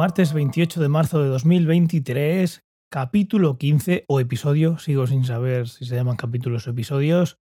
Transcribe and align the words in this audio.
martes 0.00 0.32
28 0.32 0.80
de 0.80 0.88
marzo 0.88 1.22
de 1.22 1.28
2023, 1.28 2.62
capítulo 2.90 3.58
15 3.58 4.06
o 4.08 4.18
episodio, 4.18 4.78
sigo 4.78 5.06
sin 5.06 5.24
saber 5.24 5.68
si 5.68 5.84
se 5.84 5.94
llaman 5.94 6.16
capítulos 6.16 6.66
o 6.66 6.70
episodios, 6.70 7.36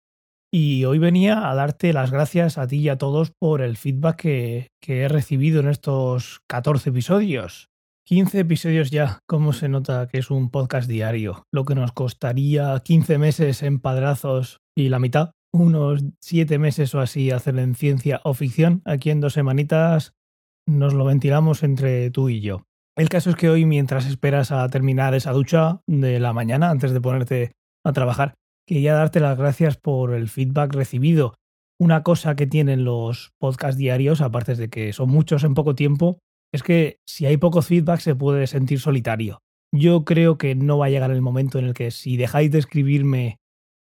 y 0.53 0.83
hoy 0.83 0.99
venía 0.99 1.49
a 1.49 1.55
darte 1.55 1.93
las 1.93 2.11
gracias 2.11 2.57
a 2.57 2.67
ti 2.67 2.79
y 2.79 2.89
a 2.89 2.97
todos 2.97 3.31
por 3.31 3.61
el 3.61 3.77
feedback 3.77 4.17
que, 4.17 4.67
he 4.85 5.07
recibido 5.07 5.61
en 5.61 5.69
estos 5.69 6.41
14 6.49 6.89
episodios. 6.89 7.69
15 8.05 8.39
episodios 8.39 8.91
ya, 8.91 9.19
¿cómo 9.25 9.53
se 9.53 9.69
nota 9.69 10.09
que 10.09 10.17
es 10.17 10.29
un 10.29 10.49
podcast 10.49 10.89
diario? 10.89 11.43
Lo 11.53 11.63
que 11.63 11.75
nos 11.75 11.93
costaría 11.93 12.77
15 12.77 13.19
meses 13.19 13.63
en 13.63 13.79
padrazos 13.79 14.59
y 14.77 14.89
la 14.89 14.99
mitad, 14.99 15.31
unos 15.53 16.03
7 16.19 16.59
meses 16.59 16.93
o 16.93 16.99
así 16.99 17.31
hacer 17.31 17.57
en 17.57 17.75
ciencia 17.75 18.19
o 18.25 18.33
ficción, 18.33 18.81
aquí 18.83 19.11
en 19.11 19.21
dos 19.21 19.31
semanitas 19.31 20.11
nos 20.69 20.93
lo 20.93 21.03
ventilamos 21.03 21.63
entre 21.63 22.11
tú 22.11 22.29
y 22.29 22.41
yo. 22.41 22.63
El 22.95 23.09
caso 23.09 23.29
es 23.29 23.35
que 23.35 23.49
hoy, 23.49 23.65
mientras 23.65 24.05
esperas 24.05 24.51
a 24.51 24.67
terminar 24.69 25.13
esa 25.15 25.31
ducha 25.31 25.81
de 25.87 26.19
la 26.19 26.33
mañana 26.33 26.69
antes 26.69 26.91
de 26.91 27.01
ponerte 27.01 27.51
a 27.83 27.93
trabajar, 27.93 28.35
quería 28.67 28.93
darte 28.93 29.19
las 29.19 29.37
gracias 29.37 29.77
por 29.77 30.13
el 30.13 30.29
feedback 30.29 30.73
recibido. 30.73 31.33
Una 31.79 32.03
cosa 32.03 32.35
que 32.35 32.45
tienen 32.45 32.83
los 32.83 33.31
podcasts 33.39 33.77
diarios, 33.77 34.21
aparte 34.21 34.55
de 34.55 34.69
que 34.69 34.93
son 34.93 35.09
muchos 35.09 35.43
en 35.43 35.53
poco 35.53 35.75
tiempo, 35.75 36.19
es 36.53 36.61
que 36.61 36.97
si 37.07 37.25
hay 37.25 37.37
poco 37.37 37.61
feedback 37.61 37.99
se 37.99 38.15
puede 38.15 38.47
sentir 38.47 38.79
solitario. 38.79 39.39
Yo 39.73 40.03
creo 40.03 40.37
que 40.37 40.55
no 40.55 40.77
va 40.77 40.87
a 40.87 40.89
llegar 40.89 41.11
el 41.11 41.21
momento 41.21 41.57
en 41.57 41.65
el 41.65 41.73
que 41.73 41.91
si 41.91 42.17
dejáis 42.17 42.51
de 42.51 42.59
escribirme 42.59 43.37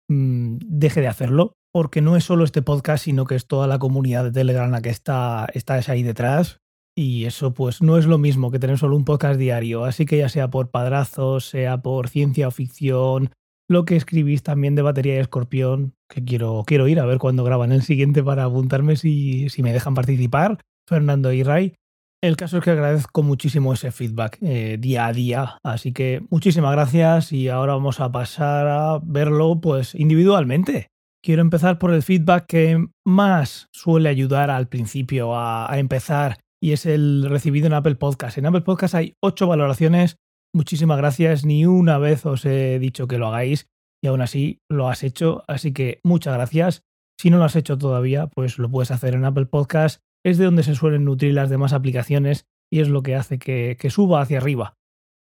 mmm, 0.08 0.58
deje 0.64 1.00
de 1.00 1.08
hacerlo, 1.08 1.52
porque 1.72 2.00
no 2.00 2.16
es 2.16 2.24
solo 2.24 2.44
este 2.44 2.62
podcast, 2.62 3.04
sino 3.04 3.24
que 3.24 3.34
es 3.34 3.46
toda 3.46 3.66
la 3.66 3.78
comunidad 3.78 4.24
de 4.24 4.32
Telegram 4.32 4.70
la 4.70 4.80
que 4.80 4.90
está, 4.90 5.48
está 5.52 5.80
ahí 5.88 6.02
detrás. 6.02 6.60
Y 7.00 7.26
eso 7.26 7.54
pues 7.54 7.80
no 7.80 7.96
es 7.96 8.06
lo 8.06 8.18
mismo 8.18 8.50
que 8.50 8.58
tener 8.58 8.76
solo 8.76 8.96
un 8.96 9.04
podcast 9.04 9.38
diario, 9.38 9.84
así 9.84 10.04
que 10.04 10.18
ya 10.18 10.28
sea 10.28 10.50
por 10.50 10.72
padrazos, 10.72 11.44
sea 11.44 11.80
por 11.80 12.08
ciencia 12.08 12.48
o 12.48 12.50
ficción, 12.50 13.30
lo 13.68 13.84
que 13.84 13.94
escribís 13.94 14.42
también 14.42 14.74
de 14.74 14.82
batería 14.82 15.14
y 15.14 15.18
escorpión, 15.18 15.94
que 16.08 16.24
quiero, 16.24 16.64
quiero 16.66 16.88
ir 16.88 16.98
a 16.98 17.06
ver 17.06 17.18
cuándo 17.18 17.44
graban 17.44 17.70
el 17.70 17.82
siguiente 17.82 18.24
para 18.24 18.42
apuntarme 18.42 18.96
si, 18.96 19.48
si 19.48 19.62
me 19.62 19.72
dejan 19.72 19.94
participar, 19.94 20.58
Fernando 20.88 21.32
y 21.32 21.44
Ray. 21.44 21.74
El 22.20 22.36
caso 22.36 22.58
es 22.58 22.64
que 22.64 22.72
agradezco 22.72 23.22
muchísimo 23.22 23.74
ese 23.74 23.92
feedback 23.92 24.38
eh, 24.42 24.76
día 24.80 25.06
a 25.06 25.12
día, 25.12 25.58
así 25.62 25.92
que 25.92 26.26
muchísimas 26.30 26.72
gracias 26.72 27.32
y 27.32 27.48
ahora 27.48 27.74
vamos 27.74 28.00
a 28.00 28.10
pasar 28.10 28.66
a 28.66 28.98
verlo 29.04 29.60
pues 29.60 29.94
individualmente. 29.94 30.88
Quiero 31.22 31.42
empezar 31.42 31.78
por 31.78 31.94
el 31.94 32.02
feedback 32.02 32.46
que 32.46 32.88
más 33.06 33.68
suele 33.70 34.08
ayudar 34.08 34.50
al 34.50 34.66
principio 34.66 35.36
a, 35.36 35.72
a 35.72 35.78
empezar 35.78 36.38
y 36.60 36.72
es 36.72 36.86
el 36.86 37.26
recibido 37.28 37.66
en 37.66 37.74
Apple 37.74 37.94
Podcast. 37.94 38.38
En 38.38 38.46
Apple 38.46 38.62
Podcast 38.62 38.94
hay 38.94 39.14
ocho 39.22 39.46
valoraciones. 39.46 40.16
Muchísimas 40.54 40.98
gracias. 40.98 41.44
Ni 41.44 41.66
una 41.66 41.98
vez 41.98 42.26
os 42.26 42.44
he 42.44 42.78
dicho 42.78 43.06
que 43.06 43.18
lo 43.18 43.28
hagáis 43.28 43.68
y 44.02 44.08
aún 44.08 44.20
así 44.20 44.60
lo 44.70 44.88
has 44.88 45.02
hecho. 45.02 45.44
Así 45.46 45.72
que 45.72 46.00
muchas 46.02 46.34
gracias. 46.34 46.82
Si 47.20 47.30
no 47.30 47.38
lo 47.38 47.44
has 47.44 47.56
hecho 47.56 47.78
todavía, 47.78 48.28
pues 48.28 48.58
lo 48.58 48.70
puedes 48.70 48.90
hacer 48.90 49.14
en 49.14 49.24
Apple 49.24 49.46
Podcast. 49.46 50.00
Es 50.24 50.38
de 50.38 50.44
donde 50.44 50.62
se 50.62 50.74
suelen 50.74 51.04
nutrir 51.04 51.34
las 51.34 51.50
demás 51.50 51.72
aplicaciones 51.72 52.46
y 52.72 52.80
es 52.80 52.88
lo 52.88 53.02
que 53.02 53.14
hace 53.14 53.38
que, 53.38 53.76
que 53.78 53.90
suba 53.90 54.20
hacia 54.20 54.38
arriba. 54.38 54.74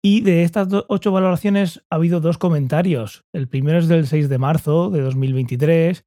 Y 0.03 0.21
de 0.21 0.43
estas 0.43 0.69
ocho 0.87 1.11
valoraciones 1.11 1.83
ha 1.89 1.95
habido 1.95 2.21
dos 2.21 2.37
comentarios. 2.37 3.25
El 3.33 3.49
primero 3.49 3.79
es 3.79 3.87
del 3.87 4.07
6 4.07 4.29
de 4.29 4.37
marzo 4.37 4.89
de 4.89 5.01
2023. 5.01 6.05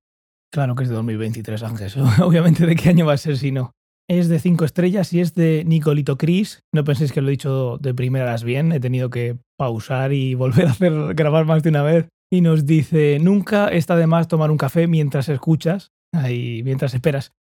Claro 0.53 0.75
que 0.75 0.84
es 0.84 0.89
de 0.89 0.95
2023, 0.95 1.62
Ángel. 1.62 1.92
Obviamente, 2.23 2.67
¿de 2.67 2.77
qué 2.77 2.89
año 2.89 3.07
va 3.07 3.14
a 3.14 3.19
ser 3.19 3.36
si 3.36 3.53
no? 3.53 3.73
Es 4.18 4.28
de 4.28 4.38
5 4.38 4.64
estrellas 4.67 5.12
y 5.14 5.20
es 5.20 5.34
de 5.34 5.64
Nicolito 5.67 6.18
Cris. 6.18 6.62
No 6.74 6.84
penséis 6.84 7.12
que 7.12 7.23
lo 7.23 7.28
he 7.28 7.33
dicho 7.33 7.78
de 7.78 7.95
primeras 7.95 8.45
bien, 8.45 8.73
he 8.73 8.80
tenido 8.80 9.08
que 9.08 9.39
pausar 9.58 10.12
y 10.12 10.34
volver 10.42 10.67
a 10.67 10.70
hacer 10.73 11.14
grabar 11.14 11.46
más 11.46 11.62
de 11.62 11.70
una 11.70 11.83
vez. 11.83 12.08
Y 12.30 12.40
nos 12.40 12.67
dice, 12.67 13.18
nunca 13.20 13.68
está 13.68 13.96
de 13.96 14.06
más 14.06 14.28
tomar 14.28 14.51
un 14.51 14.58
café 14.58 14.86
mientras 14.86 15.28
escuchas, 15.28 15.92
ahí, 16.14 16.62
mientras 16.62 16.95
esperas, 16.95 17.33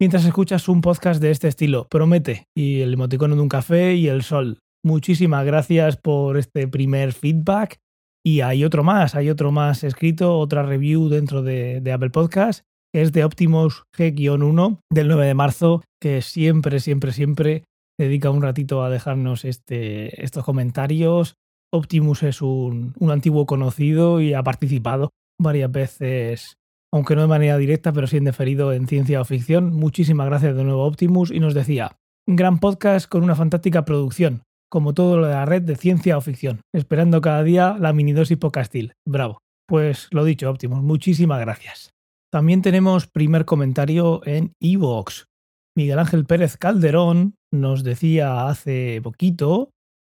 mientras 0.00 0.24
escuchas 0.24 0.68
un 0.68 0.80
podcast 0.80 1.20
de 1.20 1.30
este 1.30 1.48
estilo, 1.48 1.86
promete. 1.90 2.44
Y 2.56 2.80
el 2.80 2.94
emoticono 2.94 3.34
de 3.34 3.42
un 3.42 3.48
café 3.48 3.94
y 3.94 4.08
el 4.08 4.22
sol. 4.22 4.58
Muchísimas 4.84 5.44
gracias 5.44 5.96
por 5.96 6.38
este 6.38 6.68
primer 6.68 7.12
feedback. 7.12 7.78
Y 8.24 8.42
hay 8.42 8.64
otro 8.64 8.84
más, 8.84 9.14
hay 9.14 9.30
otro 9.30 9.52
más 9.52 9.84
escrito, 9.84 10.38
otra 10.38 10.62
review 10.62 11.08
dentro 11.08 11.42
de, 11.42 11.80
de 11.80 11.92
Apple 11.92 12.10
Podcast 12.10 12.64
es 12.92 13.12
de 13.12 13.24
Optimus 13.24 13.84
G-1 13.96 14.80
del 14.90 15.08
9 15.08 15.26
de 15.26 15.34
marzo, 15.34 15.82
que 16.00 16.22
siempre, 16.22 16.80
siempre, 16.80 17.12
siempre 17.12 17.64
dedica 17.98 18.30
un 18.30 18.42
ratito 18.42 18.82
a 18.82 18.90
dejarnos 18.90 19.44
este, 19.44 20.24
estos 20.24 20.44
comentarios. 20.44 21.34
Optimus 21.72 22.22
es 22.22 22.42
un, 22.42 22.94
un 22.98 23.10
antiguo 23.10 23.46
conocido 23.46 24.20
y 24.20 24.34
ha 24.34 24.42
participado 24.42 25.10
varias 25.38 25.70
veces, 25.70 26.56
aunque 26.92 27.14
no 27.14 27.22
de 27.22 27.28
manera 27.28 27.58
directa, 27.58 27.92
pero 27.92 28.06
sí 28.06 28.16
en 28.16 28.24
deferido 28.24 28.72
en 28.72 28.88
ciencia 28.88 29.20
o 29.20 29.24
ficción. 29.24 29.74
Muchísimas 29.74 30.26
gracias 30.26 30.56
de 30.56 30.64
nuevo 30.64 30.84
Optimus 30.84 31.30
y 31.30 31.40
nos 31.40 31.54
decía, 31.54 31.96
gran 32.26 32.58
podcast 32.58 33.08
con 33.08 33.22
una 33.22 33.36
fantástica 33.36 33.84
producción, 33.84 34.42
como 34.70 34.94
todo 34.94 35.18
lo 35.18 35.26
de 35.26 35.34
la 35.34 35.46
red 35.46 35.62
de 35.62 35.76
ciencia 35.76 36.16
o 36.16 36.20
ficción, 36.20 36.60
esperando 36.74 37.20
cada 37.20 37.42
día 37.42 37.76
la 37.78 37.92
minidosis 37.92 38.38
podcastil. 38.38 38.94
Bravo. 39.06 39.38
Pues 39.68 40.08
lo 40.10 40.24
dicho, 40.24 40.50
Optimus, 40.50 40.82
muchísimas 40.82 41.38
gracias. 41.40 41.90
También 42.32 42.62
tenemos 42.62 43.06
primer 43.06 43.44
comentario 43.44 44.20
en 44.24 44.52
Evox. 44.60 45.29
Miguel 45.76 45.98
Ángel 45.98 46.24
Pérez 46.24 46.56
Calderón 46.56 47.36
nos 47.52 47.84
decía 47.84 48.48
hace 48.48 49.00
poquito, 49.02 49.70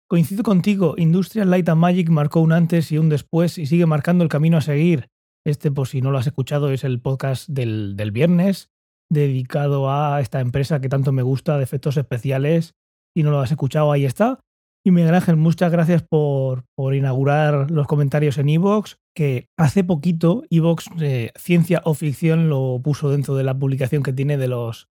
coincido 0.09 0.43
contigo, 0.43 0.95
Industrial 0.97 1.49
Light 1.49 1.69
and 1.69 1.81
Magic 1.81 2.09
marcó 2.09 2.41
un 2.41 2.51
antes 2.51 2.91
y 2.91 2.97
un 2.97 3.09
después 3.09 3.57
y 3.57 3.65
sigue 3.65 3.85
marcando 3.85 4.23
el 4.23 4.29
camino 4.29 4.57
a 4.57 4.61
seguir. 4.61 5.07
Este, 5.45 5.71
por 5.71 5.87
si 5.87 6.01
no 6.01 6.11
lo 6.11 6.17
has 6.17 6.27
escuchado, 6.27 6.71
es 6.71 6.83
el 6.83 6.99
podcast 6.99 7.47
del, 7.47 7.95
del 7.95 8.11
viernes, 8.11 8.69
dedicado 9.09 9.91
a 9.91 10.19
esta 10.21 10.41
empresa 10.41 10.81
que 10.81 10.89
tanto 10.89 11.11
me 11.11 11.23
gusta 11.23 11.57
de 11.57 11.63
efectos 11.63 11.97
especiales. 11.97 12.75
Si 13.15 13.23
no 13.23 13.31
lo 13.31 13.39
has 13.39 13.51
escuchado, 13.51 13.91
ahí 13.91 14.05
está. 14.05 14.39
Y 14.85 14.91
Miguel 14.91 15.15
Ángel, 15.15 15.35
muchas 15.35 15.71
gracias 15.71 16.03
por, 16.03 16.65
por 16.75 16.95
inaugurar 16.95 17.69
los 17.69 17.85
comentarios 17.85 18.37
en 18.37 18.49
Evox, 18.49 18.97
que 19.15 19.47
hace 19.57 19.83
poquito 19.83 20.43
Evox 20.49 20.85
eh, 21.01 21.31
Ciencia 21.37 21.81
o 21.83 21.93
Ficción 21.93 22.49
lo 22.49 22.79
puso 22.81 23.09
dentro 23.09 23.35
de 23.35 23.43
la 23.43 23.57
publicación 23.57 24.03
que 24.03 24.13
tiene 24.13 24.37
de 24.37 24.47
los 24.47 24.87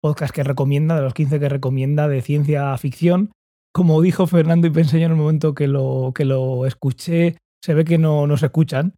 podcasts 0.00 0.32
que 0.32 0.44
recomienda, 0.44 0.96
de 0.96 1.02
los 1.02 1.14
15 1.14 1.40
que 1.40 1.48
recomienda 1.48 2.08
de 2.08 2.22
ciencia 2.22 2.76
ficción. 2.78 3.32
Como 3.72 4.00
dijo 4.00 4.26
Fernando 4.26 4.66
y 4.66 4.70
pensé 4.70 4.98
yo 4.98 5.06
en 5.06 5.12
el 5.12 5.18
momento 5.18 5.54
que 5.54 5.68
lo, 5.68 6.12
que 6.14 6.24
lo 6.24 6.66
escuché, 6.66 7.36
se 7.62 7.74
ve 7.74 7.84
que 7.84 7.98
no 7.98 8.26
nos 8.26 8.42
escuchan, 8.42 8.94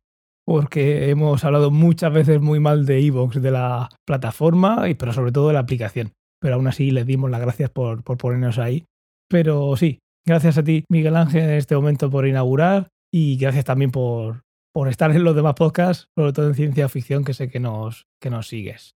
porque 0.47 1.11
hemos 1.11 1.45
hablado 1.45 1.71
muchas 1.71 2.13
veces 2.13 2.41
muy 2.41 2.61
mal 2.61 2.87
de 2.87 3.05
Evox, 3.05 3.41
de 3.41 3.51
la 3.51 3.89
plataforma, 4.07 4.85
pero 4.99 5.13
sobre 5.13 5.33
todo 5.33 5.49
de 5.49 5.55
la 5.55 5.61
aplicación. 5.61 6.13
Pero 6.41 6.55
aún 6.55 6.67
así 6.67 6.91
les 6.91 7.07
dimos 7.07 7.31
las 7.31 7.41
gracias 7.41 7.71
por, 7.71 8.03
por 8.03 8.17
ponernos 8.17 8.59
ahí. 8.59 8.85
Pero 9.29 9.77
sí, 9.77 9.99
Gracias 10.27 10.59
a 10.59 10.65
ti, 10.65 10.85
Miguel 10.91 11.17
Ángel, 11.17 11.43
en 11.43 11.51
este 11.51 11.75
momento 11.75 12.11
por 12.11 12.27
inaugurar 12.27 12.89
y 13.13 13.37
gracias 13.37 13.65
también 13.65 13.91
por, 13.91 14.43
por 14.73 14.89
estar 14.89 15.11
en 15.11 15.25
los 15.25 15.35
demás 15.35 15.55
podcasts, 15.55 16.09
sobre 16.17 16.33
todo 16.33 16.49
en 16.49 16.55
ciencia 16.55 16.89
ficción, 16.89 17.25
que 17.25 17.35
sé 17.35 17.49
que 17.49 17.59
nos, 17.59 18.07
que 18.21 18.31
nos 18.31 18.47
sigues. 18.47 18.93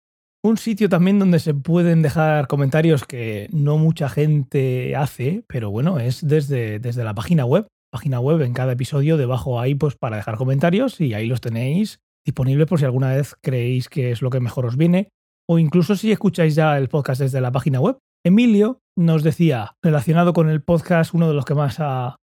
Un 0.45 0.57
sitio 0.57 0.89
también 0.89 1.21
donde 1.21 1.39
se 1.39 1.55
pueden 1.55 2.03
dejar 2.03 2.49
comentarios 2.49 3.05
que 3.05 3.49
no 3.53 3.79
mucha 3.79 4.09
gente 4.09 4.97
hace, 4.97 5.45
pero 5.47 5.71
bueno, 5.71 6.01
es 6.01 6.27
desde, 6.27 6.81
desde 6.81 7.05
la 7.05 7.15
página 7.15 7.45
web. 7.45 7.69
Página 7.93 8.19
web 8.19 8.41
en 8.41 8.53
cada 8.53 8.73
episodio, 8.73 9.17
debajo 9.17 9.61
ahí, 9.61 9.77
pues 9.77 9.95
para 9.95 10.17
dejar 10.17 10.37
comentarios 10.37 11.01
y 11.01 11.15
ahí 11.15 11.29
los 11.29 11.41
tenéis 11.41 12.01
disponibles 12.27 12.67
por 12.67 12.81
si 12.81 12.85
alguna 12.85 13.15
vez 13.15 13.37
creéis 13.41 13.89
que 13.89 14.11
es 14.11 14.21
lo 14.21 14.31
que 14.31 14.41
mejor 14.41 14.67
os 14.67 14.77
viene. 14.77 15.11
O 15.49 15.61
incluso 15.61 15.95
si 15.95 16.11
escucháis 16.11 16.57
ya 16.57 16.77
el 16.77 16.89
podcast 16.89 17.21
desde 17.21 17.41
la 17.41 17.53
página 17.53 17.81
web, 17.81 17.99
Emilio 18.25 18.81
nos 18.99 19.23
decía, 19.23 19.77
relacionado 19.81 20.33
con 20.33 20.49
el 20.49 20.63
podcast, 20.63 21.15
uno 21.15 21.29
de 21.29 21.35
los 21.35 21.45
que 21.45 21.55
más 21.55 21.77
ha 21.79 22.17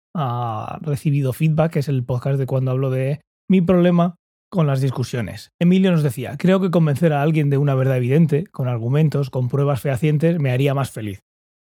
recibido 0.80 1.32
feedback, 1.32 1.76
es 1.76 1.88
el 1.88 2.04
podcast 2.04 2.40
de 2.40 2.46
cuando 2.46 2.72
hablo 2.72 2.90
de 2.90 3.20
mi 3.48 3.60
problema 3.60 4.16
con 4.50 4.66
las 4.66 4.80
discusiones. 4.80 5.52
Emilio 5.60 5.90
nos 5.90 6.02
decía, 6.02 6.36
creo 6.38 6.60
que 6.60 6.70
convencer 6.70 7.12
a 7.12 7.22
alguien 7.22 7.50
de 7.50 7.58
una 7.58 7.74
verdad 7.74 7.96
evidente, 7.96 8.46
con 8.46 8.68
argumentos, 8.68 9.30
con 9.30 9.48
pruebas 9.48 9.80
fehacientes, 9.80 10.38
me 10.38 10.50
haría 10.50 10.74
más 10.74 10.90
feliz. 10.90 11.20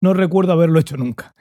No 0.03 0.15
recuerdo 0.15 0.53
haberlo 0.53 0.81
hecho 0.81 0.97
nunca. 0.97 1.35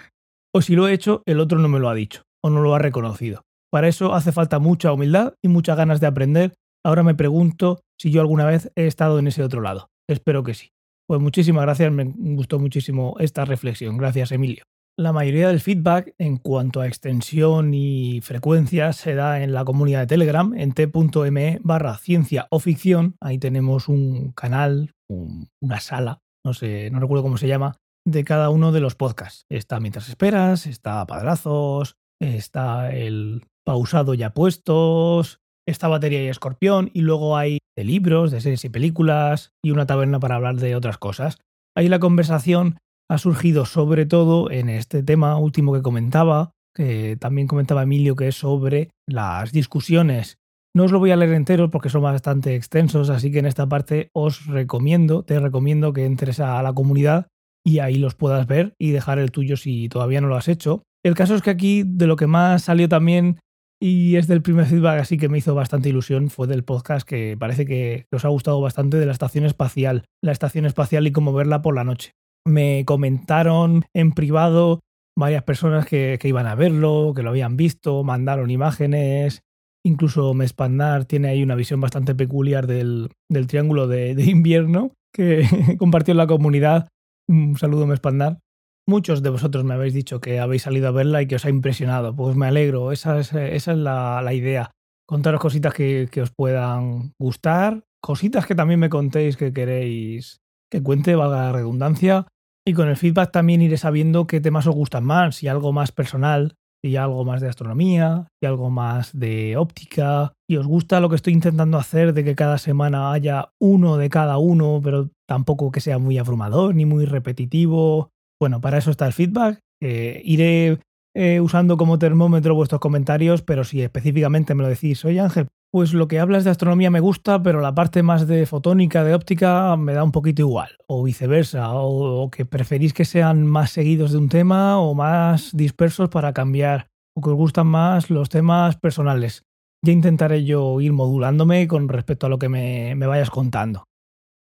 O 0.53 0.61
si 0.61 0.75
lo 0.75 0.87
he 0.87 0.93
hecho, 0.93 1.23
el 1.25 1.39
otro 1.39 1.59
no 1.59 1.69
me 1.69 1.79
lo 1.79 1.89
ha 1.89 1.93
dicho, 1.93 2.23
o 2.43 2.49
no 2.49 2.61
lo 2.61 2.75
ha 2.75 2.79
reconocido. 2.79 3.43
Para 3.71 3.87
eso 3.87 4.13
hace 4.13 4.31
falta 4.31 4.59
mucha 4.59 4.91
humildad 4.91 5.33
y 5.43 5.47
muchas 5.47 5.77
ganas 5.77 5.99
de 5.99 6.07
aprender. 6.07 6.53
Ahora 6.83 7.03
me 7.03 7.15
pregunto 7.15 7.81
si 7.99 8.11
yo 8.11 8.21
alguna 8.21 8.45
vez 8.45 8.71
he 8.75 8.87
estado 8.87 9.19
en 9.19 9.27
ese 9.27 9.43
otro 9.43 9.61
lado. 9.61 9.89
Espero 10.09 10.43
que 10.43 10.55
sí. 10.55 10.69
Pues 11.07 11.21
muchísimas 11.21 11.63
gracias, 11.63 11.91
me 11.91 12.03
gustó 12.15 12.59
muchísimo 12.59 13.15
esta 13.19 13.45
reflexión. 13.45 13.97
Gracias, 13.97 14.31
Emilio. 14.31 14.68
La 14.99 15.13
mayoría 15.13 15.47
del 15.47 15.61
feedback 15.61 16.13
en 16.17 16.35
cuanto 16.35 16.81
a 16.81 16.87
extensión 16.87 17.73
y 17.73 18.19
frecuencia 18.19 18.91
se 18.91 19.15
da 19.15 19.41
en 19.41 19.53
la 19.53 19.63
comunidad 19.63 20.01
de 20.01 20.07
Telegram, 20.07 20.53
en 20.53 20.73
t.me 20.73 21.59
barra 21.63 21.97
ciencia 21.97 22.47
o 22.51 22.59
ficción. 22.59 23.15
Ahí 23.21 23.37
tenemos 23.37 23.87
un 23.87 24.33
canal, 24.33 24.91
un, 25.09 25.47
una 25.63 25.79
sala, 25.79 26.19
no 26.45 26.53
sé, 26.53 26.91
no 26.91 26.99
recuerdo 26.99 27.23
cómo 27.23 27.37
se 27.37 27.47
llama, 27.47 27.77
de 28.05 28.25
cada 28.25 28.49
uno 28.49 28.73
de 28.73 28.81
los 28.81 28.95
podcasts. 28.95 29.45
Está 29.49 29.79
Mientras 29.79 30.09
Esperas, 30.09 30.67
está 30.67 31.07
Padrazos, 31.07 31.95
está 32.21 32.91
el 32.91 33.45
Pausado 33.65 34.15
ya 34.15 34.33
puestos, 34.33 35.39
está 35.65 35.87
Batería 35.87 36.25
y 36.25 36.27
Escorpión, 36.27 36.91
y 36.93 37.03
luego 37.03 37.37
hay 37.37 37.59
de 37.77 37.85
libros, 37.85 38.31
de 38.31 38.41
series 38.41 38.65
y 38.65 38.69
películas, 38.69 39.53
y 39.63 39.71
una 39.71 39.85
taberna 39.85 40.19
para 40.19 40.35
hablar 40.35 40.57
de 40.57 40.75
otras 40.75 40.97
cosas. 40.97 41.37
Ahí 41.73 41.87
la 41.87 41.99
conversación 41.99 42.79
ha 43.09 43.17
surgido 43.17 43.65
sobre 43.65 44.05
todo 44.05 44.51
en 44.51 44.69
este 44.69 45.03
tema 45.03 45.37
último 45.37 45.73
que 45.73 45.81
comentaba, 45.81 46.51
que 46.75 47.17
también 47.19 47.47
comentaba 47.47 47.83
Emilio, 47.83 48.15
que 48.15 48.27
es 48.27 48.35
sobre 48.35 48.89
las 49.07 49.51
discusiones. 49.51 50.37
No 50.75 50.83
os 50.83 50.91
lo 50.91 50.99
voy 50.99 51.11
a 51.11 51.15
leer 51.15 51.33
entero 51.33 51.71
porque 51.71 51.89
son 51.89 52.03
bastante 52.03 52.55
extensos, 52.55 53.09
así 53.09 53.31
que 53.31 53.39
en 53.39 53.47
esta 53.47 53.67
parte 53.67 54.09
os 54.13 54.45
recomiendo, 54.45 55.23
te 55.23 55.39
recomiendo 55.39 55.93
que 55.93 56.05
entres 56.05 56.39
a 56.39 56.61
la 56.61 56.73
comunidad 56.73 57.27
y 57.65 57.79
ahí 57.79 57.95
los 57.95 58.15
puedas 58.15 58.45
ver 58.45 58.73
y 58.77 58.91
dejar 58.91 59.17
el 59.17 59.31
tuyo 59.31 59.57
si 59.57 59.89
todavía 59.89 60.21
no 60.21 60.27
lo 60.27 60.35
has 60.35 60.47
hecho. 60.47 60.83
El 61.03 61.15
caso 61.15 61.35
es 61.35 61.41
que 61.41 61.49
aquí 61.49 61.83
de 61.83 62.07
lo 62.07 62.15
que 62.15 62.27
más 62.27 62.63
salió 62.63 62.87
también 62.87 63.39
y 63.81 64.17
es 64.17 64.27
del 64.27 64.41
primer 64.41 64.65
feedback 64.65 64.99
así 64.99 65.17
que 65.17 65.29
me 65.29 65.37
hizo 65.37 65.55
bastante 65.55 65.89
ilusión 65.89 66.29
fue 66.29 66.47
del 66.47 66.65
podcast 66.65 67.07
que 67.07 67.37
parece 67.39 67.65
que, 67.65 68.05
os 68.11 68.25
ha 68.25 68.29
gustado 68.29 68.61
bastante 68.61 68.97
de 68.97 69.05
la 69.05 69.13
estación 69.13 69.45
espacial, 69.45 70.05
la 70.21 70.33
estación 70.33 70.65
espacial 70.65 71.07
y 71.07 71.11
cómo 71.11 71.33
verla 71.33 71.61
por 71.61 71.75
la 71.75 71.83
noche. 71.83 72.11
Me 72.45 72.83
comentaron 72.85 73.85
en 73.93 74.11
privado 74.11 74.79
varias 75.19 75.43
personas 75.43 75.85
que, 75.85 76.17
iban 76.23 76.47
a 76.47 76.55
verlo, 76.55 77.13
que 77.15 77.23
lo 77.23 77.29
habían 77.29 77.57
visto, 77.57 78.03
mandaron 78.03 78.49
imágenes. 78.49 79.43
Incluso 79.85 80.33
Mespandar 80.33 81.05
tiene 81.05 81.27
ahí 81.27 81.43
una 81.43 81.55
visión 81.55 81.81
bastante 81.81 82.15
peculiar 82.15 82.67
del, 82.67 83.09
triángulo 83.47 83.87
de, 83.87 84.11
invierno 84.23 84.93
que 85.13 85.43
compartió 85.77 86.13
en 86.13 86.17
la 86.17 86.27
comunidad. 86.27 86.87
Un 87.27 87.57
saludo, 87.57 87.85
Mespandar. 87.85 88.39
Muchos 88.87 89.21
de 89.21 89.29
vosotros 89.29 89.63
me 89.65 89.75
habéis 89.75 89.93
dicho 89.93 90.19
que 90.19 90.39
habéis 90.39 90.63
salido 90.63 90.87
a 90.87 90.91
verla 90.91 91.21
y 91.21 91.27
que 91.27 91.35
os 91.35 91.45
ha 91.45 91.49
impresionado. 91.49 92.15
Pues 92.15 92.35
me 92.35 92.47
alegro, 92.47 92.91
esa 92.91 93.19
es, 93.19 93.33
esa 93.33 93.71
es 93.73 93.77
la, 93.77 94.33
idea. 94.33 94.71
Contaros 95.05 95.41
cositas 95.41 95.73
que, 95.73 96.07
que 96.11 96.21
os 96.21 96.31
puedan 96.31 97.11
gustar, 97.19 97.83
cositas 98.01 98.47
que 98.47 98.55
también 98.55 98.79
me 98.79 98.89
contéis 98.89 99.37
que 99.37 99.53
queréis 99.53 100.39
que 100.71 100.83
cuente, 100.83 101.15
valga 101.15 101.45
la 101.45 101.51
redundancia. 101.51 102.27
Y 102.67 102.73
con 102.73 102.87
el 102.87 102.97
feedback 102.97 103.31
también 103.31 103.61
iré 103.61 103.77
sabiendo 103.77 104.27
qué 104.27 104.41
temas 104.41 104.67
os 104.67 104.75
gustan 104.75 105.03
más, 105.03 105.37
si 105.37 105.47
algo 105.47 105.73
más 105.73 105.91
personal, 105.91 106.55
si 106.83 106.95
algo 106.95 107.25
más 107.25 107.41
de 107.41 107.49
astronomía, 107.49 108.27
si 108.39 108.47
algo 108.47 108.69
más 108.69 109.17
de 109.17 109.57
óptica, 109.57 110.33
si 110.47 110.57
os 110.57 110.67
gusta 110.67 110.99
lo 110.99 111.09
que 111.09 111.15
estoy 111.15 111.33
intentando 111.33 111.77
hacer 111.77 112.13
de 112.13 112.23
que 112.23 112.35
cada 112.35 112.57
semana 112.57 113.11
haya 113.11 113.49
uno 113.59 113.97
de 113.97 114.09
cada 114.09 114.37
uno, 114.37 114.79
pero 114.83 115.09
tampoco 115.27 115.71
que 115.71 115.81
sea 115.81 115.97
muy 115.97 116.17
abrumador 116.17 116.75
ni 116.75 116.85
muy 116.85 117.05
repetitivo. 117.05 118.09
Bueno, 118.39 118.61
para 118.61 118.77
eso 118.77 118.91
está 118.91 119.07
el 119.07 119.13
feedback. 119.13 119.59
Iré 119.81 120.79
eh, 121.15 121.41
usando 121.41 121.75
como 121.75 121.99
termómetro 121.99 122.55
vuestros 122.55 122.79
comentarios, 122.79 123.41
pero 123.41 123.63
si 123.63 123.81
específicamente 123.81 124.53
me 124.53 124.63
lo 124.63 124.69
decís, 124.69 125.03
oye 125.05 125.19
Ángel, 125.19 125.47
pues 125.71 125.93
lo 125.93 126.07
que 126.07 126.19
hablas 126.19 126.43
de 126.43 126.49
astronomía 126.49 126.89
me 126.89 126.99
gusta, 126.99 127.43
pero 127.43 127.61
la 127.61 127.75
parte 127.75 128.01
más 128.01 128.27
de 128.27 128.45
fotónica, 128.45 129.03
de 129.03 129.13
óptica, 129.13 129.75
me 129.77 129.93
da 129.93 130.03
un 130.03 130.11
poquito 130.11 130.41
igual, 130.41 130.77
o 130.87 131.03
viceversa, 131.03 131.73
o, 131.73 132.29
que 132.31 132.45
preferís 132.45 132.93
que 132.93 133.05
sean 133.05 133.45
más 133.45 133.71
seguidos 133.71 134.11
de 134.11 134.17
un 134.17 134.29
tema 134.29 134.79
o 134.79 134.95
más 134.95 135.55
dispersos 135.55 136.09
para 136.09 136.33
cambiar, 136.33 136.87
o 137.15 137.21
que 137.21 137.29
os 137.29 137.35
gustan 137.35 137.67
más 137.67 138.09
los 138.09 138.29
temas 138.29 138.77
personales. 138.77 139.43
Ya 139.85 139.93
intentaré 139.93 140.43
yo 140.43 140.81
ir 140.81 140.91
modulándome 140.91 141.67
con 141.67 141.87
respecto 141.87 142.25
a 142.25 142.29
lo 142.29 142.39
que 142.39 142.49
me, 142.49 142.95
vayas 142.95 143.29
contando. 143.29 143.83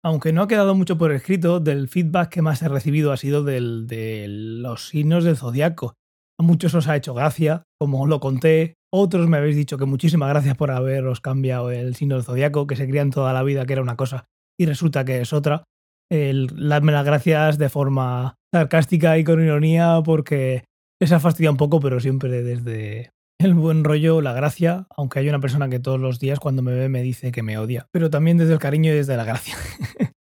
Aunque 0.04 0.32
no 0.32 0.44
ha 0.44 0.48
quedado 0.48 0.76
mucho 0.76 0.98
por 0.98 1.12
escrito, 1.12 1.60
del 1.60 1.90
feedback 1.90 2.30
que 2.30 2.42
más 2.42 2.62
he 2.62 2.70
recibido 2.70 3.12
ha 3.12 3.18
sido 3.18 3.44
del, 3.44 3.86
de 3.88 4.26
los 4.30 4.88
signos 4.88 5.26
del 5.26 5.36
zodiaco. 5.36 5.96
A 6.40 6.44
muchos 6.44 6.74
os 6.74 6.88
ha 6.88 6.96
hecho 6.96 7.14
gracia, 7.14 7.64
como 7.78 8.08
lo 8.08 8.20
conté, 8.20 8.77
otros 8.94 9.28
me 9.28 9.38
habéis 9.38 9.56
dicho 9.56 9.78
que 9.78 9.86
muchísimas 9.86 10.30
gracias 10.30 10.56
por 10.56 10.72
haberos 10.72 11.22
cambiado 11.22 11.72
el 11.72 11.96
signo 11.96 12.16
del 12.16 12.24
zodiaco, 12.24 12.68
que 12.68 12.76
se 12.76 12.88
creían 12.88 13.12
toda 13.12 13.34
la 13.34 13.44
vida 13.44 13.66
que 13.66 13.74
era 13.74 13.82
una 13.82 13.96
cosa 13.96 14.26
y 14.60 14.66
resulta 14.66 15.06
que 15.06 15.22
es 15.22 15.34
otra. 15.34 15.64
El, 16.10 16.48
las 16.56 16.82
gracias 16.82 17.58
de 17.58 17.70
forma 17.70 18.36
sarcástica 18.54 19.18
y 19.18 19.24
con 19.24 19.44
ironía 19.44 20.02
porque 20.04 20.64
les 21.02 21.12
ha 21.12 21.20
fastidiado 21.20 21.54
un 21.54 21.58
poco, 21.58 21.80
pero 21.80 22.00
siempre 22.00 22.44
desde 22.44 23.12
el 23.40 23.54
buen 23.54 23.84
rollo, 23.84 24.22
la 24.22 24.34
gracia, 24.34 24.88
aunque 24.96 25.20
hay 25.20 25.30
una 25.30 25.40
persona 25.40 25.70
que 25.70 25.80
todos 25.80 26.00
los 26.00 26.20
días 26.20 26.40
cuando 26.40 26.62
me 26.62 26.74
ve 26.74 26.90
me 26.90 27.04
dice 27.04 27.32
que 27.32 27.44
me 27.44 27.58
odia, 27.58 27.88
pero 27.92 28.10
también 28.10 28.38
desde 28.38 28.54
el 28.54 28.60
cariño 28.60 28.92
y 28.92 28.96
desde 28.96 29.18
la 29.18 29.26
gracia. 29.26 29.56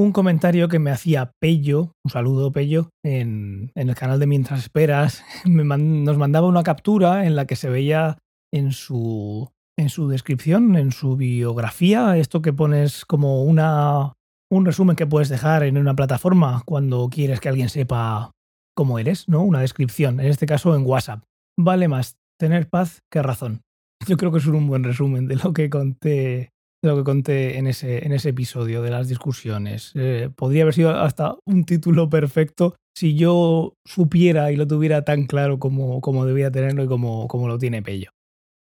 un 0.00 0.12
comentario 0.12 0.68
que 0.68 0.78
me 0.78 0.90
hacía 0.90 1.32
Pello, 1.40 1.92
un 2.04 2.10
saludo 2.10 2.52
Pello, 2.52 2.90
en, 3.04 3.70
el 3.74 3.94
canal 3.94 4.18
de 4.18 4.26
Mientras 4.26 4.60
Esperas, 4.60 5.22
nos 5.44 6.16
mandaba 6.16 6.46
una 6.46 6.62
captura 6.62 7.26
en 7.26 7.36
la 7.36 7.46
que 7.46 7.56
se 7.56 7.68
veía 7.68 8.16
en 8.52 8.72
su, 8.72 9.50
en 9.78 9.90
su 9.90 10.08
descripción, 10.08 10.76
en 10.76 10.92
su 10.92 11.16
biografía, 11.16 12.16
esto 12.16 12.40
que 12.40 12.52
pones 12.52 13.04
como 13.04 13.44
una, 13.44 14.14
un 14.50 14.64
resumen 14.64 14.96
que 14.96 15.06
puedes 15.06 15.28
dejar 15.28 15.64
en 15.64 15.76
una 15.76 15.94
plataforma 15.94 16.62
cuando 16.64 17.08
quieres 17.10 17.38
que 17.40 17.50
alguien 17.50 17.68
sepa 17.68 18.32
cómo 18.74 18.98
eres, 18.98 19.28
¿no? 19.28 19.42
Una 19.42 19.60
descripción, 19.60 20.18
en 20.20 20.26
este 20.26 20.46
caso 20.46 20.74
en 20.74 20.86
WhatsApp. 20.86 21.24
Vale 21.58 21.88
más 21.88 22.16
tener 22.38 22.70
paz 22.70 23.00
que 23.12 23.22
razón. 23.22 23.60
Yo 24.08 24.16
creo 24.16 24.32
que 24.32 24.38
es 24.38 24.46
un 24.46 24.66
buen 24.66 24.82
resumen 24.82 25.28
de 25.28 25.36
lo 25.36 25.52
que 25.52 25.68
conté 25.68 26.52
lo 26.82 26.96
que 26.96 27.04
conté 27.04 27.58
en 27.58 27.66
ese, 27.66 28.04
en 28.04 28.12
ese 28.12 28.30
episodio 28.30 28.82
de 28.82 28.90
las 28.90 29.08
discusiones. 29.08 29.92
Eh, 29.94 30.30
podría 30.34 30.62
haber 30.62 30.74
sido 30.74 30.90
hasta 30.90 31.36
un 31.46 31.64
título 31.64 32.08
perfecto 32.08 32.76
si 32.94 33.14
yo 33.14 33.74
supiera 33.86 34.50
y 34.52 34.56
lo 34.56 34.66
tuviera 34.66 35.04
tan 35.04 35.26
claro 35.26 35.58
como, 35.58 36.00
como 36.00 36.26
debía 36.26 36.50
tenerlo 36.50 36.84
y 36.84 36.88
como, 36.88 37.28
como 37.28 37.48
lo 37.48 37.58
tiene 37.58 37.82
Pello. 37.82 38.10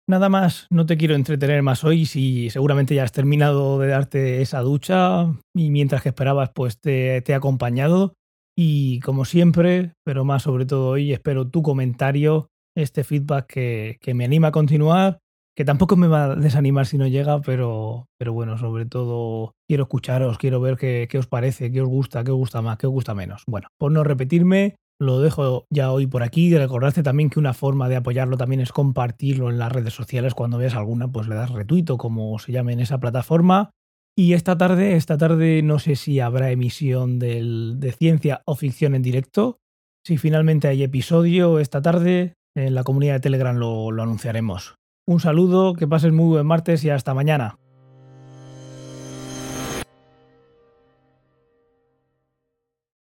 Nada 0.07 0.27
más, 0.27 0.65
no 0.71 0.85
te 0.85 0.97
quiero 0.97 1.13
entretener 1.13 1.61
más 1.61 1.83
hoy, 1.83 2.05
si 2.05 2.49
seguramente 2.49 2.95
ya 2.95 3.03
has 3.03 3.11
terminado 3.11 3.77
de 3.79 3.89
darte 3.89 4.41
esa 4.41 4.61
ducha 4.61 5.27
y 5.55 5.69
mientras 5.69 6.01
que 6.01 6.09
esperabas 6.09 6.49
pues 6.53 6.79
te, 6.79 7.21
te 7.21 7.31
he 7.31 7.35
acompañado 7.35 8.13
y 8.57 8.99
como 9.01 9.23
siempre, 9.23 9.93
pero 10.03 10.25
más 10.25 10.43
sobre 10.43 10.65
todo 10.65 10.89
hoy, 10.89 11.13
espero 11.13 11.47
tu 11.47 11.61
comentario, 11.61 12.49
este 12.75 13.03
feedback 13.03 13.45
que, 13.47 13.97
que 14.01 14.13
me 14.13 14.25
anima 14.25 14.47
a 14.47 14.51
continuar 14.51 15.19
que 15.59 15.65
tampoco 15.65 15.97
me 15.97 16.07
va 16.07 16.23
a 16.23 16.35
desanimar 16.37 16.85
si 16.85 16.97
no 16.97 17.05
llega, 17.05 17.41
pero, 17.41 18.07
pero 18.17 18.31
bueno, 18.31 18.57
sobre 18.57 18.85
todo 18.85 19.55
quiero 19.67 19.83
escucharos, 19.83 20.37
quiero 20.37 20.61
ver 20.61 20.77
qué, 20.77 21.09
os 21.17 21.27
parece, 21.27 21.69
qué 21.69 21.81
os 21.81 21.89
gusta, 21.89 22.23
qué 22.23 22.31
os 22.31 22.37
gusta 22.37 22.61
más, 22.61 22.77
qué 22.77 22.87
os 22.87 22.93
gusta 22.93 23.13
menos. 23.13 23.43
Bueno, 23.45 23.67
por 23.77 23.91
no 23.91 24.05
repetirme, 24.05 24.77
lo 25.01 25.19
dejo 25.19 25.65
ya 25.69 25.91
hoy 25.91 26.07
por 26.07 26.23
aquí. 26.23 26.57
Recordarte 26.57 27.03
también 27.03 27.29
que 27.29 27.39
una 27.39 27.53
forma 27.53 27.89
de 27.89 27.97
apoyarlo 27.97 28.37
también 28.37 28.61
es 28.61 28.71
compartirlo 28.71 29.49
en 29.49 29.59
las 29.59 29.69
redes 29.69 29.93
sociales. 29.93 30.33
Cuando 30.33 30.57
veas 30.57 30.75
alguna, 30.75 31.09
pues 31.09 31.27
le 31.27 31.35
das 31.35 31.49
retuito, 31.49 31.97
como 31.97 32.39
se 32.39 32.53
llame 32.53 32.71
en 32.71 32.79
esa 32.79 33.01
plataforma. 33.01 33.71
Y 34.17 34.35
esta 34.35 34.57
tarde, 34.57 34.95
esta 34.95 35.17
tarde 35.17 35.61
no 35.61 35.77
sé 35.79 35.97
si 35.97 36.21
habrá 36.21 36.51
emisión 36.51 37.19
del, 37.19 37.81
de 37.81 37.91
ciencia 37.91 38.43
o 38.45 38.55
ficción 38.55 38.95
en 38.95 39.01
directo. 39.01 39.57
Si 40.05 40.15
finalmente 40.15 40.69
hay 40.69 40.83
episodio 40.83 41.59
esta 41.59 41.81
tarde, 41.81 42.35
en 42.55 42.75
la 42.75 42.85
comunidad 42.85 43.15
de 43.15 43.19
Telegram 43.19 43.57
lo 43.57 43.89
anunciaremos. 43.89 44.79
Un 45.09 45.19
saludo, 45.19 45.73
que 45.73 45.87
pases 45.87 46.13
muy 46.13 46.27
buen 46.27 46.45
martes 46.45 46.83
y 46.83 46.91
hasta 46.91 47.15
mañana. 47.15 47.57